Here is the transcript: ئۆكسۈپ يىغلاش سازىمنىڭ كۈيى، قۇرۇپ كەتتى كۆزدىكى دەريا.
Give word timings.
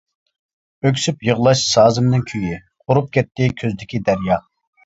ئۆكسۈپ 0.89 1.27
يىغلاش 1.27 1.61
سازىمنىڭ 1.65 2.25
كۈيى، 2.31 2.57
قۇرۇپ 2.89 3.15
كەتتى 3.19 3.51
كۆزدىكى 3.63 4.01
دەريا. 4.09 4.41